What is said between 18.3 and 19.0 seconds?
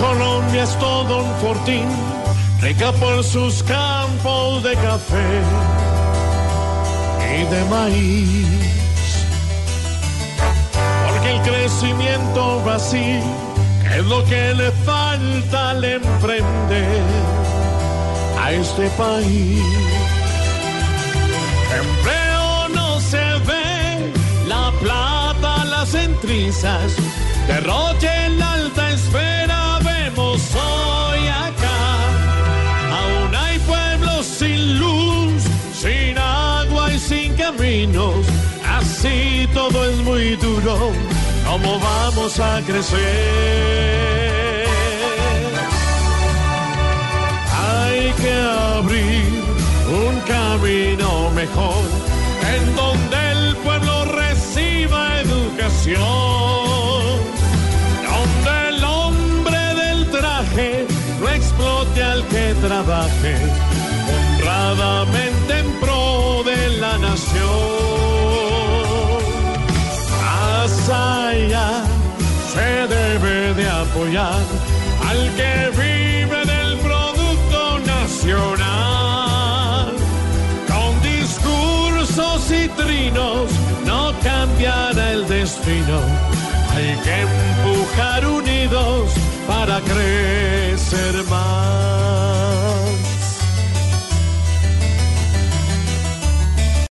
a este